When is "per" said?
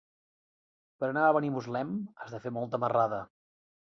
1.03-1.09